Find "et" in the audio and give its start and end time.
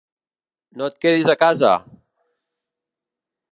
0.91-0.97